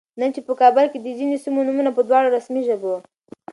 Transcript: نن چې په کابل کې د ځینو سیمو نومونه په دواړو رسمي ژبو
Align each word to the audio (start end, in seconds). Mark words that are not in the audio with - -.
نن 0.19 0.29
چې 0.35 0.41
په 0.47 0.53
کابل 0.61 0.85
کې 0.91 0.99
د 1.01 1.07
ځینو 1.17 1.37
سیمو 1.43 1.65
نومونه 1.67 1.91
په 1.93 2.01
دواړو 2.07 2.33
رسمي 2.35 2.61
ژبو 2.69 2.93